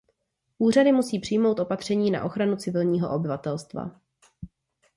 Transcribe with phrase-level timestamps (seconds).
[0.57, 3.91] Úřady musí přijmout opatření na ochranu civilního obyvatelstva.